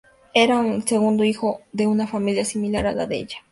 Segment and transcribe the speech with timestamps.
[0.33, 3.37] Era el segundo hijo de una familia similar a la de ella.